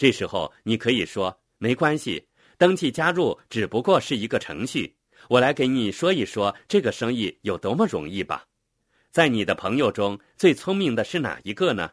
[0.00, 4.96] 这时候你可以说没关系，登记加入只不过是一个程序。
[5.28, 8.46] 我来给你说一说这个生意有多么容易吧。
[9.10, 11.90] 在你的朋友中最聪明的是哪一个呢？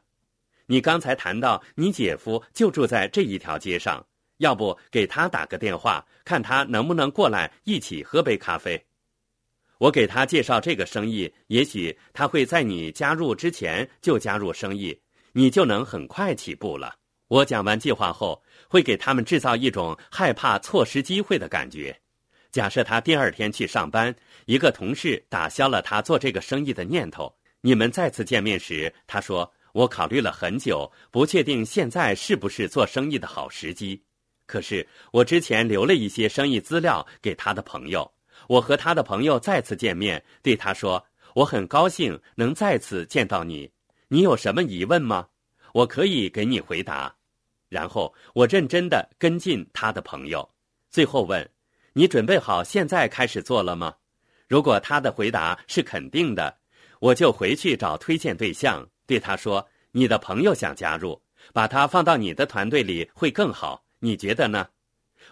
[0.67, 4.02] 你刚才谈到你姐夫就住在这一条街上，
[4.38, 8.82] 要不给他打个电话，看他能不能过来一起喝杯咖啡。
[9.80, 14.98] 我给他介绍这个生意，也许他会在你加入之前就加入生意，
[15.34, 16.96] 你就能很快起步了。
[17.28, 21.97] 我讲完计划后，会给他们制造一种害怕错失机会的感觉。
[22.51, 24.15] 假设他第二天去上班，
[24.46, 27.34] 一个同事打消了他做这个生意的念头。
[27.60, 34.02] 你们再次见面时，他说：“我考虑了很久，不确定现在是不是做生意的好时机。
[34.45, 38.09] 可是我之前留了一些生意资料给他的朋友。
[38.48, 43.70] 我和他的朋友再次见面，对他说：‘我很高兴能再次见到你。
[44.08, 45.28] 你有什么疑问吗？
[45.73, 47.14] 我可以给你回答。’
[47.70, 50.50] 然后我认真的跟进他的朋友，
[50.89, 51.48] 最后问。”
[51.94, 53.96] 你准备好现在开始做了吗？
[54.48, 56.56] 如果他的回答是肯定的，
[57.00, 61.20] 我就回去找推荐对象，对他说：“你的朋友想加入，
[61.54, 63.84] 把他放到你的团队里会更好。
[63.98, 64.68] 你觉得呢？”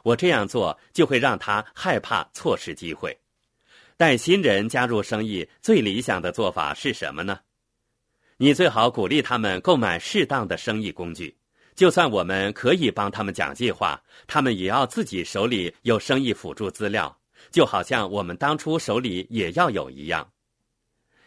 [0.02, 3.16] 我这样做就会让他害怕错失机会。
[3.96, 7.40] 带新人加入生意最理想的做法是什么呢？
[8.38, 11.38] 你最好鼓励他们购买适当的生意工具。
[11.76, 17.16] 就算我们可以帮他们讲计划，他们也要自己手里有生意辅助资料，
[17.52, 20.28] 就好像我们当初手里也要有一样。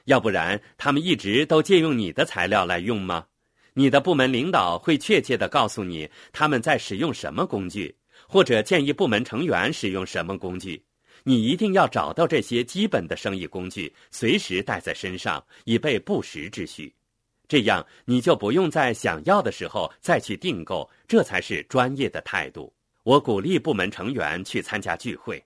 [0.06, 3.26] 要不然，他们一直都借用你的材料来用吗？
[3.74, 7.94] 你的部门领导会确切的告诉你他们在使用什么工具，
[8.26, 10.82] 或者建议部门成员使用什么工具。
[11.24, 16.92] 你一定要找到这些基本的生意工具，随时带在身上，以备不时之需。
[17.48, 22.72] 这样你就不用在想要的时候再去订购，这才是专业的态度。
[23.04, 25.42] 我鼓励部门成员去参加聚会。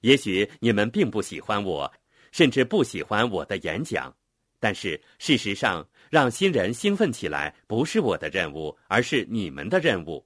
[0.00, 1.92] 也许你们并不喜欢我，
[2.32, 4.14] 甚至不喜欢我的演讲，
[4.58, 10.24] 但是事实上，让新人兴奋起来不是我的任务，而是你们的任务。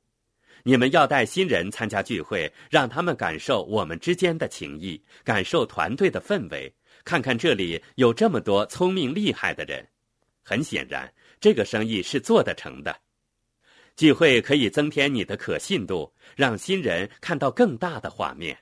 [0.63, 6.73] 你们要带新人参加聚会，让他们感受我们之间的情谊，感受团队的氛围，
[7.05, 9.85] 看看这里有这么多聪明厉害的人。
[10.49, 12.99] 很显然，这个生意是做得成的。
[13.97, 18.57] 聚会可以增添你的可信度，让新人看到更大的画面。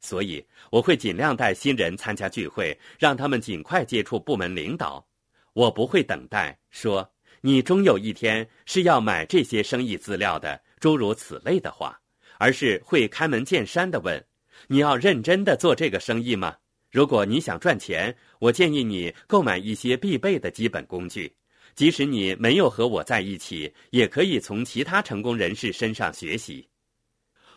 [0.00, 5.04] 所以，我会尽量带新人参加聚会，让他们尽快接触部门领导。
[5.52, 12.00] 我不会等待说“你终有一天是要买这些生意资料的”诸如此类的话，
[12.38, 14.24] 而是会开门见山的问
[14.68, 16.54] ：“你要认真的做这个生意吗？”
[16.92, 21.34] 如果你想赚钱，我建议你购买一些必备的基本工具。
[21.74, 26.68] 即使你没有和我在一起，也可以从其他成功人士身上学习。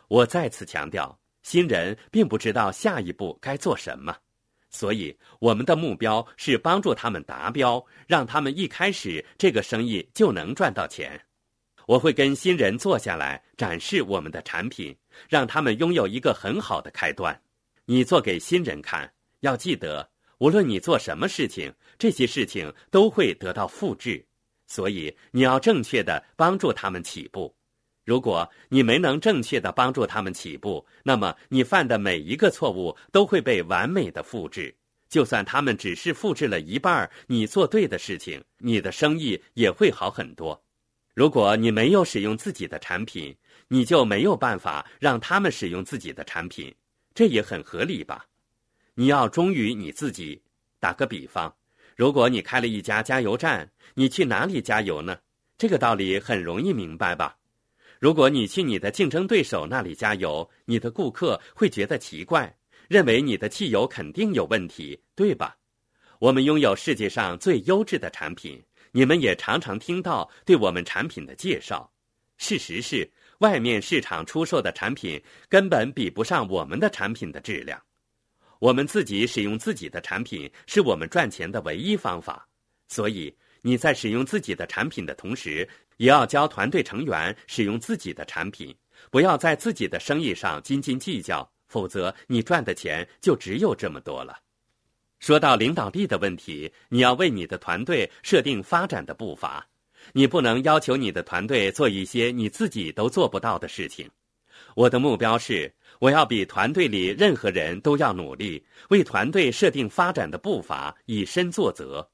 [0.07, 4.15] 我再次强调，新人并不知道下一步该做什么，
[4.69, 11.21] 所以我们的目标是帮助他们达标，让他们一开始这个生意就能赚到钱。
[11.87, 14.95] 我会跟新人坐下来展示我们的产品，
[15.27, 17.37] 让他们拥有一个很好的开端。
[17.83, 19.11] 你做给新人看。
[19.45, 24.25] 要记得，无论你做什么事情，这些事情都会得到复制，
[24.65, 27.55] 所以你要正确的帮助他们起步。
[28.03, 34.75] 如果你没能正确的帮助他们起步，那么你犯的每一个错误都会被完美的复制。
[35.09, 40.59] 就算他们只是复制了一半你做对的事情，你的生意也会好很多。
[41.13, 43.35] 如果你没有使用自己的产品，
[43.67, 46.73] 你就没有办法让他们使用自己的产品，
[47.13, 48.25] 这也很合理吧？
[48.97, 50.41] 你要忠于你自己。
[50.79, 51.53] 打个比方，
[51.95, 55.17] 如果你开了一家加油站，你去哪里加油呢？
[55.57, 57.35] 这个道理很容易明白吧？
[57.99, 62.55] 如果你去你的竞争对手那里加油，你的顾客会觉得奇怪，
[62.87, 65.57] 认为你的汽油肯定有问题，对吧？
[66.19, 71.91] 我们拥有世界上最优质的产品，你们也常常听到对我们产品的介绍。
[72.37, 77.81] 事实是，外面市场出售的产品根本比不上我们的产品的质量。
[78.59, 82.47] 我们自己使用自己的产品是我们赚钱的唯一方法，
[82.87, 85.67] 所以你在使用自己的产品的同时，
[85.97, 88.73] 也要教团队成员使用自己的产品，
[89.11, 94.39] 不要在自己的生意上斤斤计较，否则你赚的钱就只有这么多了。
[95.19, 99.67] 说到领导力的问题，你要为你的团队设定发展的步伐，
[100.13, 104.09] 你不能要求你的团队做一些你自己都做不到的事情。
[104.75, 105.73] 我的目标是。
[105.99, 112.07] 我要比团队里任何人都要努力，为团队设定发展的步伐，以身作则。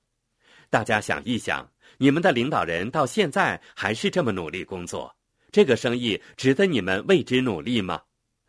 [0.69, 5.13] 大家想一想，你们的领导人到现在还是这么努力工作，
[5.51, 8.01] 这个生意值得你们为之努力吗？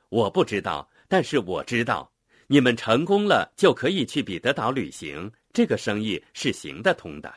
[0.09, 2.13] 我不知道，但是我知道，
[2.47, 5.31] 你们成功了就可以去彼得岛旅行。
[5.53, 7.33] 这个生意是行得通的。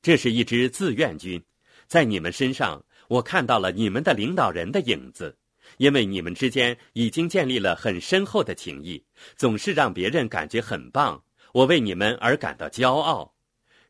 [0.00, 1.42] 这是一支自愿军，
[1.86, 5.36] 在你们身上，我看到了你们的领导人的影子，
[5.78, 9.04] 因为你们之间已经建立了很深厚的情谊，
[9.36, 11.22] 总是让别人感觉很棒。
[11.52, 13.34] 我为你们而感到骄傲。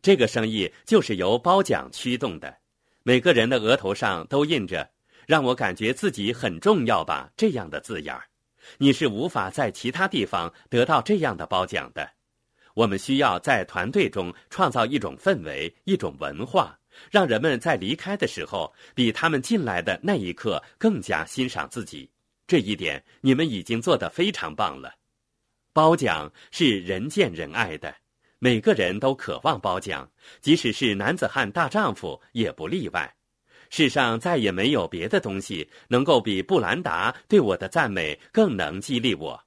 [0.03, 2.59] 这个生意就是由褒奖驱动的，
[3.03, 4.91] 每个人的额头上都印着。
[5.27, 7.31] 让我感觉自己很重要吧？
[7.35, 8.25] 这样的字眼儿，
[8.77, 12.11] 你是无法在其他地方得到这样的褒奖的。
[12.75, 16.79] 我们需要在团队中创造一种氛围、一种文化，
[17.11, 22.11] 让人们在离开的时候，比他们进来的那一刻更加欣赏自己。
[22.47, 24.95] 这一点你们已经做得非常棒了。
[25.73, 27.95] 褒奖是人见人爱的，
[28.39, 30.09] 每个人都渴望褒奖，
[30.41, 33.15] 即使是男子汉大丈夫也不例外。
[33.71, 39.43] 世上再也没有别的东西能够比布兰达对我的赞美更能激励我。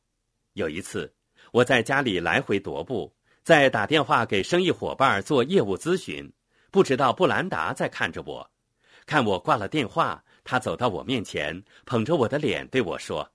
[0.54, 1.14] 有一次，
[1.54, 3.14] 我在家里来回踱步，
[3.44, 6.30] 在打电话给生意伙伴做业务咨询，
[6.78, 8.52] 不知道布兰达在看着我。
[9.08, 13.28] 看我挂了电话，他走到我面前，捧着我的脸对我说：“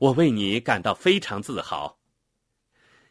[0.00, 1.98] 我为你感到非常自豪。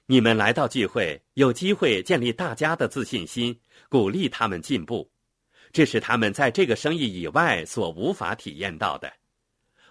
[0.07, 3.55] 你们来到聚会，有机会建立大家的自信心，
[3.87, 5.11] 鼓励他们进步。”
[5.71, 9.13] 这是他们在这个生意以外所无法体验到的。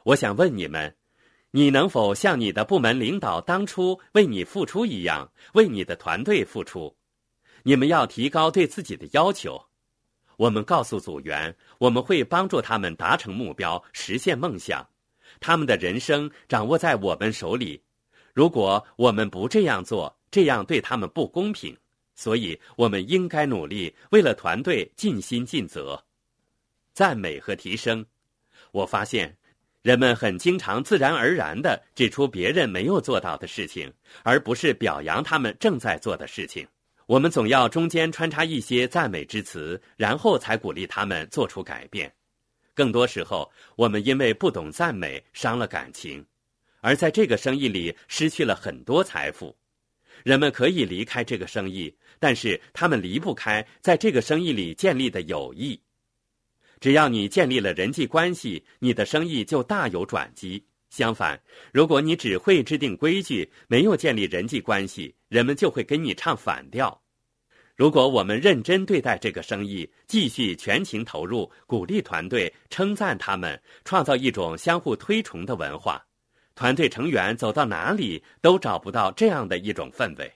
[0.02, 0.96] 我想问你们：
[1.52, 6.96] 你能否像你的部门领导当初为你付出一样，为你的团队付出？
[7.62, 9.64] 你们要提高对自己的要求。
[10.36, 14.86] 我们告诉组员，我们会帮助他们达成目标，实现梦想。
[15.40, 17.82] 他们的人生掌握在我们手里。
[18.32, 21.76] 如果我们不这样做，这样对他们不公平。
[22.14, 26.02] 所以，我们应该努力，为了团队尽心尽责。
[26.94, 28.04] 赞美和提升，
[28.72, 29.36] 我发现，
[29.82, 33.92] 人们很经常自然而然地指出别人没有做到的事情，
[34.22, 36.66] 而不是表扬他们正在做的事情。
[37.06, 42.12] 我们总要中间穿插一些赞美之词，然后才鼓励他们做出改变。
[42.74, 46.26] 更多时候，我们因为不懂赞美，伤了感情，
[46.80, 49.56] 而在这个生意里失去了很多财富。
[50.24, 55.80] 人们可以离开这个生意，但是他们离不开在这个生意里建立的友谊。
[56.80, 60.64] 只要你建立了人际关系，你的生意就大有转机。
[60.90, 61.40] 相反，
[61.72, 67.02] 如果你只会制定规矩，没有建立人际关系，人们就会跟你唱反调。
[67.74, 76.02] 如果我们认真对待这个生意，继续全情投入，鼓励团队，称赞他们，创造一种相互推崇的文化。
[76.54, 80.32] 团队成员走到哪里都找不到这样的一种氛围。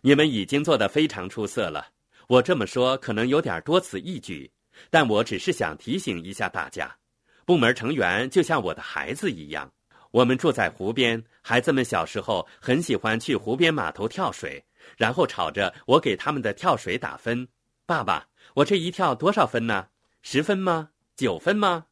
[0.00, 1.88] 你们已经做得非常出色了。
[2.26, 4.50] 我这么说可能有点多此一举，
[4.88, 6.96] 但我只是想提醒一下大家：
[7.44, 9.70] 部门成员就像我的孩子一样。
[10.10, 14.62] 我们住在湖边，孩子们小时候很喜欢去湖边码头跳水，
[14.96, 17.48] 然后吵着我给他们的跳水打分。
[17.86, 19.88] 爸爸，我这一跳多少分呢？
[20.22, 20.90] 十分吗？
[21.16, 21.86] 九分吗？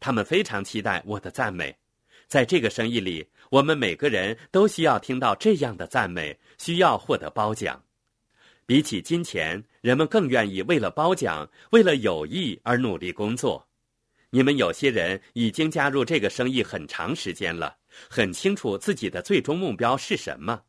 [0.00, 1.76] 他们非常期待我的赞美。
[2.28, 7.82] 在这个生意里，我们每个人都需要听到这样的赞美，需要获得褒奖。
[8.66, 13.67] 比起金钱，人们更愿意为了褒奖、为了友谊而努力工作。
[14.30, 17.76] 你们有些人已经加入这个生意很长时间了，
[18.08, 20.62] 很清楚自己的最终目标是什么，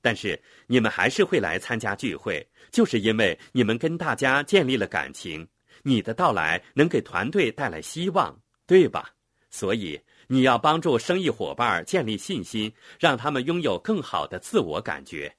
[0.00, 5.46] 但是你们还是会来参加聚会，就是因为你们跟大家建立了感情。
[5.82, 9.10] 你的到来能给团队带来希望，对吧？
[9.50, 10.00] 所以。
[10.32, 15.34] 你要帮助生意伙伴建立信心，让他们拥有更好的自我感觉。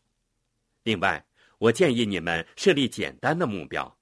[0.83, 1.25] 另外，
[1.59, 3.97] 我建议你们设立简单的目标。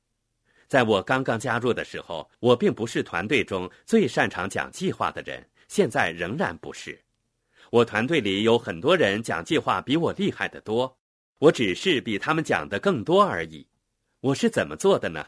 [0.70, 6.98] 在我刚刚加入的时候，我并不是团队中最擅长讲计划的人，现在仍然不是。
[7.72, 10.96] 我团队里有很多人讲计划比我厉害得多，
[11.40, 13.66] 我只是比他们讲的更多而已。
[14.22, 15.26] 我是怎么做的呢？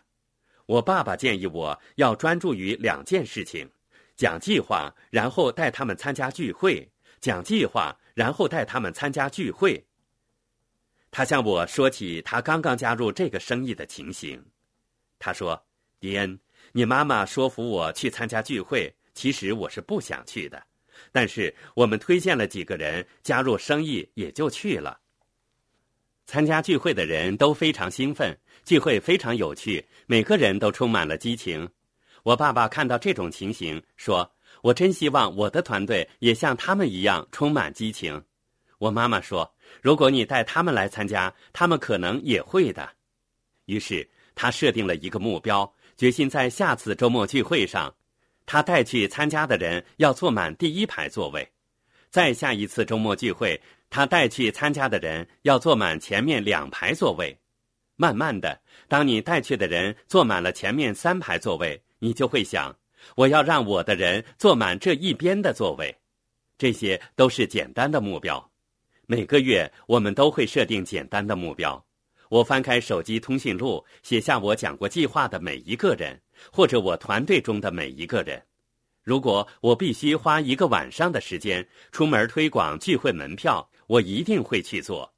[0.68, 3.68] 我爸爸建议我要专注于两件事情。
[4.16, 6.88] 讲计划，然后带他们参加聚会；
[7.20, 9.84] 讲计划，然后带他们参加聚会。
[11.10, 14.40] 他向我说起他刚刚加入这个生意的情形。
[15.22, 15.64] 他说
[16.02, 16.38] ：“迪恩，
[16.72, 20.62] 你妈妈说服我去参加聚会，其实我是不想去的，
[21.12, 25.00] 但是我们推荐了几个人加入生意，也就去了。
[26.26, 28.36] 参加聚会的人都非常兴奋，
[28.66, 31.70] 聚会非常有趣，每个人都充满了激情。”
[32.24, 34.32] 我爸爸看到这种情形，说
[34.64, 38.24] ：“我真希望我的团队也像他们一样充满激情。”
[38.78, 42.90] 我妈妈说：“如果你带他们来参加，他们可能也会的。”
[43.66, 44.08] 于是
[44.42, 47.94] 他设定了一个目标，决心在下次周末聚会上，
[48.48, 51.48] 他带去参加的人要坐满第一排座位。
[52.10, 57.38] 再下一次周末聚会，他带去参加的人要坐满前面两排座位。
[57.98, 62.76] 慢慢的，当你带去的人坐满了前面三排座位，你就会想：
[63.16, 65.96] 我要让我的人坐满这一边的座位。
[66.58, 68.52] 这些都是简单的目标。
[69.06, 71.86] 每个月我们都会设定简单的目标。
[72.32, 76.18] 我翻开手机通讯录，写下我讲过计划的每一个人，
[76.50, 78.42] 或者我团队中的每一个人。
[79.04, 85.14] 如果我必须花一个晚上的时间出门推广聚会门票，我一定会去做。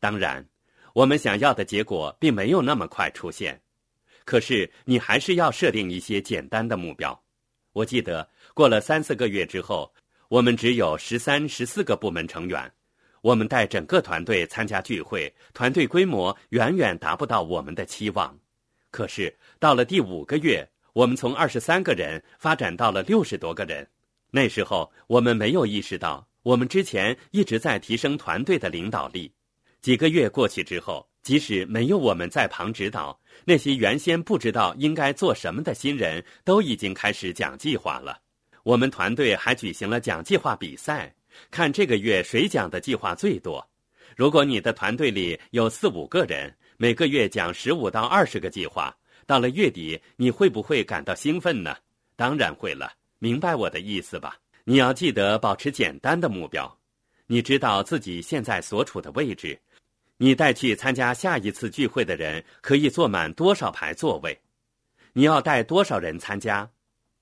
[0.00, 0.42] 当然，
[0.94, 3.60] 我们想要的结果并没有那么快出现，
[4.24, 7.22] 可是你还是要设定一些简单的目标。
[7.74, 9.92] 我记得过了三四个月之后，
[10.30, 12.72] 我们只有十三、十四个部门成员，
[13.22, 18.38] 我们带整个团队参加聚会，团队规模远远达不到我们的期望。
[18.90, 20.68] 可是到了第五个月。
[20.94, 23.86] 我们从二十三个人发展到了六十多个人，
[24.32, 29.32] 那时候我们没有意识到，我们之前一直在提升团队的领导力。
[29.80, 38.18] 几个月过去之后，即使没有我们在旁指导，那些原先不知道应该做什么的新人都已经开始讲计划了。
[38.64, 41.14] 我们团队还举行了讲计划比赛，
[41.50, 43.66] 看这个月谁讲的计划最多。
[44.16, 48.96] 如果你的团队里有四五个人，每个月讲十五到二十个计划。
[49.26, 51.76] 到了月底，你会不会感到兴奋呢？
[52.16, 54.36] 当然会了，明白我的意思吧？
[54.64, 56.78] 你要记得保持简单的目标。
[57.26, 59.58] 你知道自己现在所处的位置，
[60.16, 64.38] 你带去参加下一次聚会的人可以坐满多少排座位？
[65.12, 66.68] 你要带多少人参加？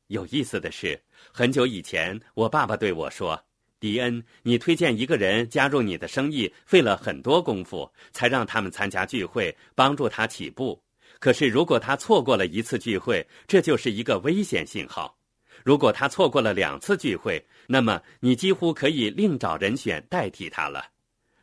[0.06, 3.42] 有意思的是，很久以前，我爸爸对我说
[3.78, 10.83] ：“迪恩，你推荐一个人加入你的生意，费了很多功夫，才让他们参加聚会，帮助他起步。”
[11.18, 15.16] 可是，如果他错过了一次聚会，这就是一个危险信号；
[15.64, 20.85] 如果他错过了两次聚会，那么你几乎可以另找人选代替他了。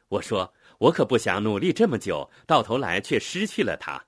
[0.10, 4.04] 我说，我可不想努力这么久，到头来却失去了他。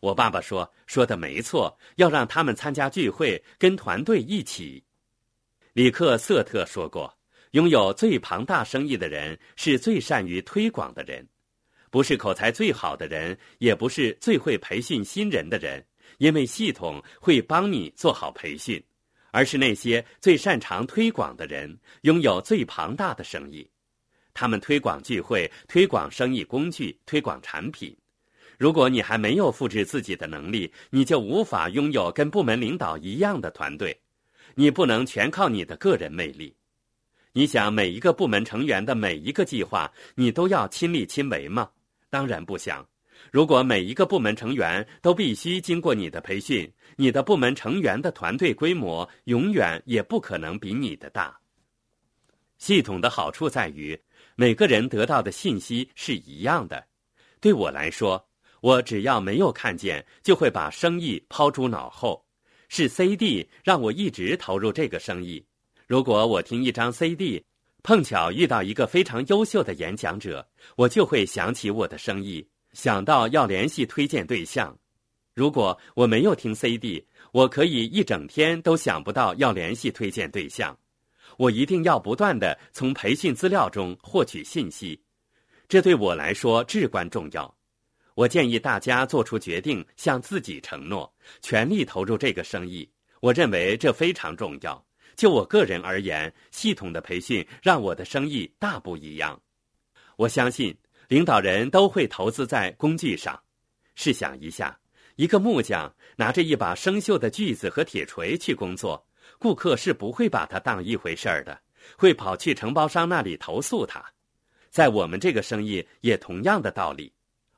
[0.00, 4.82] 我爸爸说，说的没错，要让他们参加聚会，跟团队一起。
[5.74, 7.14] 里克·瑟特说过，
[7.52, 11.26] 拥有最庞大生意的人是最善于推广的人。
[11.90, 15.84] 不是口才最好的人，也不是最会培训新人的人，
[16.18, 18.80] 因为系统会帮你做好培训，
[19.32, 23.68] 而是那些最擅长推广的人，拥有最庞大的生意。
[24.32, 27.96] 他们推广聚会，推广生意工具，推广产品。
[28.56, 34.00] 如果你还没有复制自己的能力，你就无法拥有跟部门领导一样的团队。
[34.54, 36.54] 你不能全靠你的个人魅力。
[37.32, 41.70] 你想每一个部门成员的每一个计划，你都要亲力亲为吗？
[42.08, 42.84] 当然不想。
[43.30, 51.38] 如果每一个部门成员都必须经过你的培训，你的部门成员的团队规模永远也不可能比你的大。
[52.58, 53.96] 系统的好处在于，
[54.34, 56.84] 每个人得到的信息是一样的。
[57.40, 58.28] 对我来说，
[58.60, 62.26] 我只要没有看见，就会把生意抛诸脑后。
[62.68, 65.44] 是 CD 让我一直投入这个生意。
[65.90, 67.44] 如果我听一张 CD。
[67.82, 74.78] 碰巧遇到一个非常优秀的演讲者，我就会想起我的生意，想到要联系推荐对象。
[75.34, 80.78] 如果我没有听 CD，我可以一整天都想不到要联系推荐对象。
[81.36, 85.02] 我一定要不断的从培训资料中获取信息，
[85.68, 87.52] 这对我来说至关重要。
[88.14, 92.88] 我建议大家做出决定，向自己承诺，全力投入这个生意。
[93.18, 94.86] 我认为这非常重要。
[95.16, 99.40] 就我个人而言，系统的培训让我的生意大不一样。
[100.16, 100.76] 我相信
[101.08, 103.40] 领导人都会投资在工具上。
[103.94, 104.78] 试想一下，
[105.16, 109.06] 一个木匠拿着一把生锈的锯子和铁锤去工作，
[109.38, 111.60] 顾客是不会把它当一回事儿的，
[111.98, 114.04] 会跑去承包商那里投诉他。
[114.70, 117.12] 在我们这个生意也同样的道理。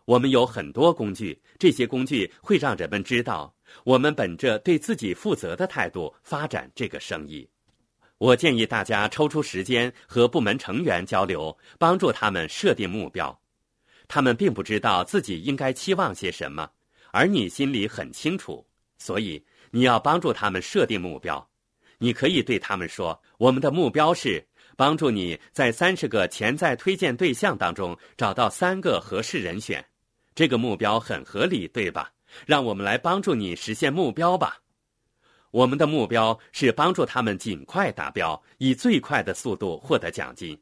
[0.05, 3.55] 我们有很多工具，这些工具会让人们知道
[3.85, 7.49] 我们本着对自己负责的态度发展这个生意。
[8.19, 13.37] 我建议大家抽出时间和部门成员交流，帮助他们设定目标。
[14.07, 16.71] 他们并不知道自己应该期望些什么，
[17.11, 18.65] 而你心里很清楚，
[18.99, 21.49] 所以你要帮助他们设定目标。
[21.99, 24.45] 你可以对他们说：“我们的目标是
[24.77, 29.85] 帮助你在三十个潜在推荐对象当中找到三个合适人选。”
[30.35, 32.11] 这个目标很合理，对吧？
[32.47, 34.59] 让我们来帮助你实现目标吧。
[35.51, 40.59] 我们的目标是帮助他们尽快达标，以最快的速度获得奖金。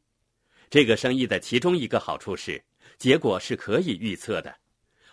[0.69, 2.61] 这个生意的其中一个好处是，
[2.99, 4.53] 结果是可以预测的。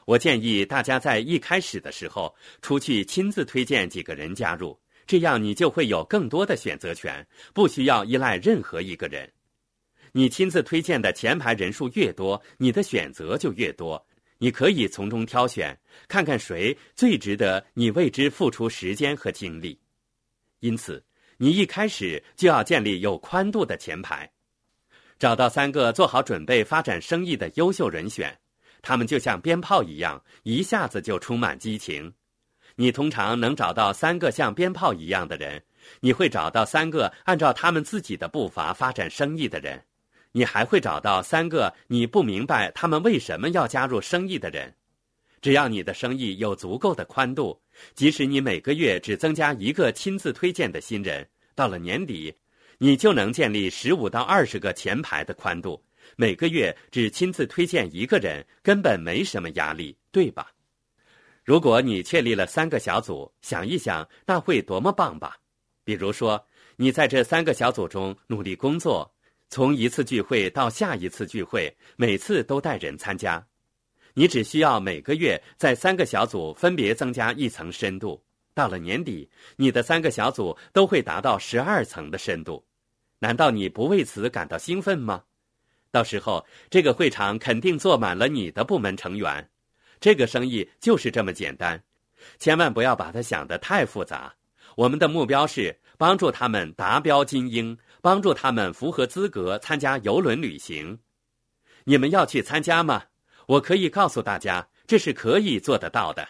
[0.05, 9.29] 我建议大家在一开始的时候出去亲自推荐几个人加入，这样你就会有更多的选择权，不需要依赖任何一个人。
[10.13, 14.06] 你亲自推荐的前排人数越多，你的选择就越多。
[14.37, 15.77] 你可以从中挑选，
[16.07, 19.79] 看看谁最值得你为之付出时间和精力。
[20.59, 21.03] 因此，
[21.37, 24.29] 你一开始就要建立有宽度的前排，
[25.19, 28.37] 找到三个做好准备发展生意的优秀人选，
[28.81, 32.13] 他们就像鞭炮一样，一下子就充满激情。
[32.75, 35.63] 你通常能找到三个像鞭炮一样的人，
[35.99, 39.83] 你会找到三个按照他们自己的步伐发展生意的人。
[40.37, 44.71] 你还会找到三个你不明白他们为什么要加入生意的人。
[45.41, 47.59] 只要你的生意有足够的宽度，
[47.95, 52.31] 即使你每个月只增加一个亲自推荐的新人，到了年底，
[52.77, 55.83] 你就能建立十五到二十个前排的宽度。
[56.15, 60.51] 每个月只亲自推荐一个人，根本没什么压力，对吧？
[61.43, 65.35] 如果你确立了三个小组，想一想，那会多么棒吧？
[65.83, 69.11] 比如说，你在这三个小组中努力工作。
[69.49, 73.45] 从一次聚会到下一次聚会，每次都带人参加。
[74.13, 78.21] 你只需要每个月在三个小组分别增加一层深度。
[78.53, 82.65] 到了年底，你的三个小组都会达到十二层的深度。
[83.19, 85.23] 难道你不为此感到兴奋吗？
[85.91, 89.49] 到时候，这个会场肯定坐满了你的部门成员。
[89.99, 91.81] 这个生意就是这么简单，
[92.37, 94.33] 千万不要把它想得太复杂。
[94.75, 97.77] 我们的目标是帮助他们达标精英。
[98.07, 100.97] 帮助他们符合资格参加游轮旅行，
[101.83, 103.03] 你们要去参加吗？
[103.47, 106.25] 我可以告诉大家，这是可以做得到的。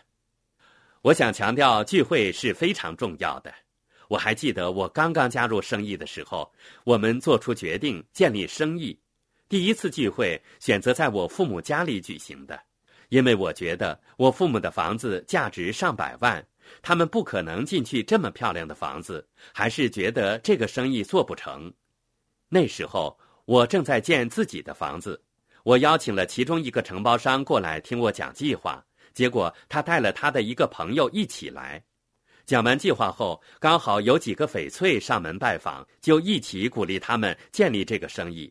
[1.04, 3.54] 我想强调，聚会是非常重要的。
[4.08, 6.52] 我还记得我刚刚加入生意的时候，
[6.84, 9.00] 我们做出决定建立生意。
[9.48, 12.60] 第一次聚会选择在我父母家里举行的，
[13.10, 16.44] 因为我觉得我父母的房子价值上百万。
[16.82, 21.72] 他们不可能进去这么漂亮的房子，还是觉得这个生意做不成。
[22.50, 25.22] 那时候我正在建自己的房子，
[25.64, 31.84] 我邀请了其中一个承包商过来听我讲计划，结果他带了他的一个朋友一起来。
[32.46, 38.50] 讲完计划后，刚好有几个翡翠上门拜访，就一起鼓励他们建立这个生意。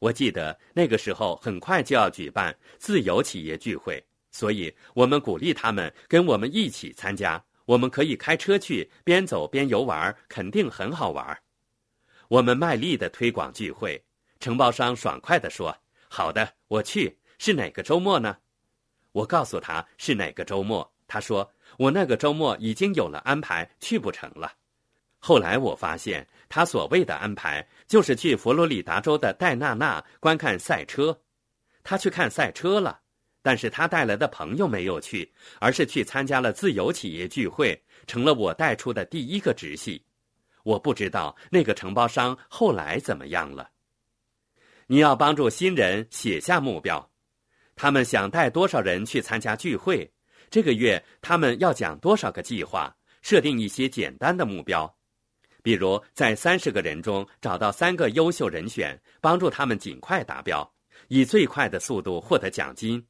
[0.00, 7.40] 我记得那个时候很快就要举办自由企业聚会，所以我们鼓励他们跟我们一起参加。
[7.66, 11.38] 我们可以开车去，边走边游玩，肯定很好玩。
[12.28, 14.02] 我们卖力的推广聚会，
[14.40, 15.76] 承包商爽快的说
[16.08, 17.18] ：“好的，我去。
[17.38, 18.38] 是哪个周末呢？”
[19.12, 24.52] 我告诉他是哪个周末，他说：“我那个周末已经有了安排，去不成了。”
[25.18, 31.20] 后来我发现，他所谓的安排就是去佛罗里达州的戴纳纳观看赛车，
[31.82, 33.00] 他去看赛车了。
[33.46, 40.04] 但是他带来的朋友没有去，而是去参加了自由企业聚会，成了我带出的第一个直系。
[40.64, 43.70] 我不知道那个承包商后来怎么样了。
[44.88, 47.08] 你要帮助新人写下目标，
[47.76, 50.12] 他们想带多少人去参加聚会？
[50.50, 52.92] 这个月他们要讲多少个计划？
[53.22, 54.92] 设定一些简单的目标，
[55.62, 60.68] 比如在三十个人中找到三个优秀人选，帮助他们尽快达标，
[61.06, 63.00] 以最快的速度获得奖金。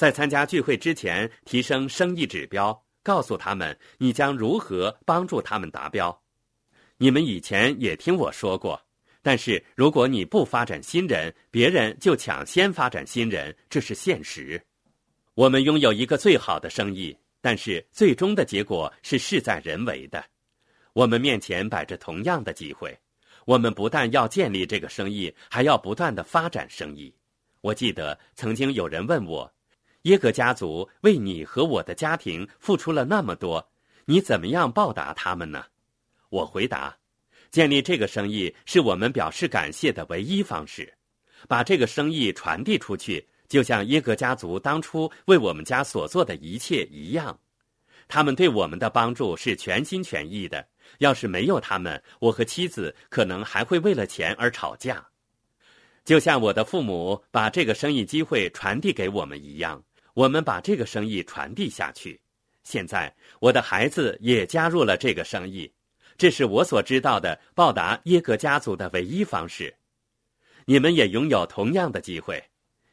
[0.00, 6.22] 在参加聚会之前，提升生意指标，告诉他们你将如何帮助他们达标。
[6.96, 8.80] 你们以前也听我说过，
[9.20, 14.58] 但是如果你不发展新人，别人就抢先发展新人，这是现实。
[15.34, 20.24] 我们拥有一个最好的生意，但是最终的结果是事在人为的。
[20.94, 22.98] 我们面前摆着同样的机会，
[23.44, 27.14] 我们不但要建立这个生意，还要不断的发展生意。
[27.60, 29.52] 我记得曾经有人问我。
[30.02, 33.70] 耶格家族为你和我的家庭付出了那么多，
[34.06, 35.64] 你怎么样报答他们呢？
[36.30, 36.96] 我回答：
[37.50, 40.92] 建立这个生意是我们表示感谢的唯一方式。
[41.48, 47.38] 把这个生意传递出去，就像耶格家族当初为我们家所做的一切一样。
[48.08, 50.66] 他们对我们的帮助是全心全意的。
[50.98, 55.06] 要是没有他们，我和妻子可能还会为了钱而吵架。
[56.04, 59.82] 就像我的父母把这个生意机会传递给我们一样。
[60.14, 62.20] 我们把这个生意传递下去。
[62.62, 65.72] 现在，我的孩子也加入了这个生意。
[66.18, 69.74] 这是我所知道的报答耶格家族的唯一方式。
[70.66, 72.42] 你们也拥有同样的机会。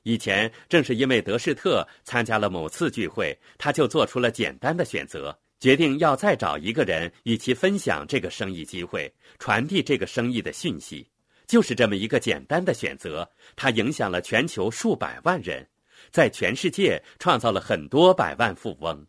[0.04, 11.06] 以前正是因为德士特参加了某次聚会，他就做出了简单的选择，决定要再找一个人与其分享这个生意机会，传递这个生意的讯息。
[11.46, 15.68] 就是这么一个简单的选择，它影响了全球数百万人。
[16.12, 19.06] 在全世界创造了很多百万富翁，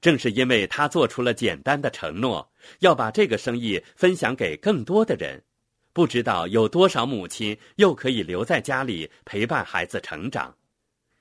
[0.00, 5.42] 正是因为他做出了简单的承诺，要把这个生意分享给更多的人。
[5.92, 10.54] 不知道有多少母亲又可以留在家里陪伴孩子成长。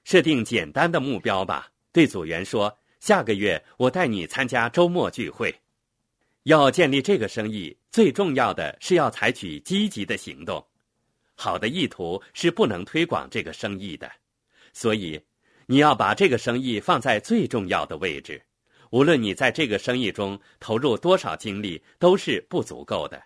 [0.04, 1.70] 设定简单的目标吧。
[1.92, 5.54] 对组员说：“下个月我带你参加周末聚会。”
[6.44, 10.64] 要建立这个生意，最重要的是要采取积极的行动。
[11.34, 14.12] 好的意图是不能推广这个生意的，
[14.78, 15.20] 所以
[15.66, 18.40] 你要把这个生意放在最重要的位置。
[18.92, 23.20] 无论你在这个生意中投入多少精力，都是不足够的。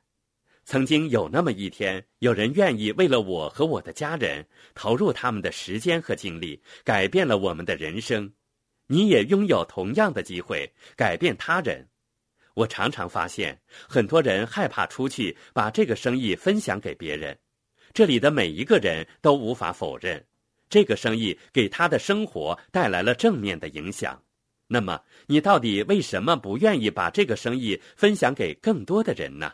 [0.63, 8.31] 曾经有那么一天，有人愿意为了我和我的家人投入他们的时间和精力，改变了我们的人生。
[8.87, 11.85] 你也拥有同样的机会改变他人。
[12.53, 13.59] 我常常发现，
[13.89, 17.37] 很多人害怕出去把这个生意分享给别人。
[17.93, 20.25] 这里的每一个人都无法否认，
[20.71, 24.19] 这个生意给他的生活带来了正面的影响。
[24.67, 29.51] 那么，你到底为什么不愿意把这个生意分享给更多的人呢？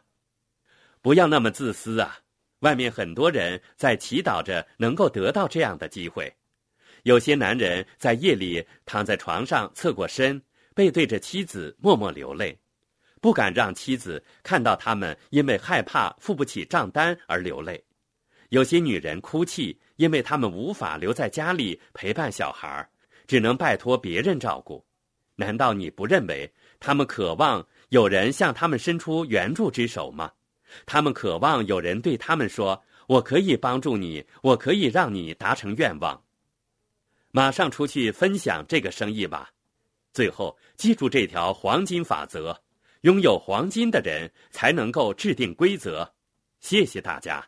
[1.01, 2.19] 不要那么自私啊！
[2.60, 6.32] 外面很多人在祈祷着能够得到这样的机会。
[7.01, 10.39] 有些男人在夜里躺在床上侧过身，
[10.75, 12.56] 背对着妻子默默流泪，
[13.21, 17.84] 不敢让妻子看到他们因为害怕付不起账单而流泪。
[18.49, 22.89] 有些女人哭泣，因为他们无法留在家里陪伴小孩，
[23.27, 24.83] 只能拜托别人照顾。
[25.36, 30.31] 难道你不认为他们渴望有人向他们伸出援助之手吗？
[30.86, 36.23] 他们渴望有人对他们说：“我可以帮助你，我可以让你达成愿望。”
[37.31, 39.51] 马上出去分享这个生意吧。
[40.12, 42.60] 最后，记住这条黄金法则：
[43.01, 46.12] 拥有黄金的人才能够制定规则。
[46.60, 47.47] 谢谢大家。